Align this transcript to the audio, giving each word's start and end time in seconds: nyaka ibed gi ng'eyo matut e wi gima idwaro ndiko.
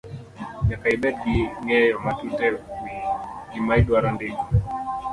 nyaka 0.67 0.87
ibed 0.95 1.15
gi 1.31 1.39
ng'eyo 1.63 1.95
matut 2.05 2.39
e 2.47 2.49
wi 2.83 2.93
gima 3.51 3.73
idwaro 3.79 4.09
ndiko. 4.15 4.43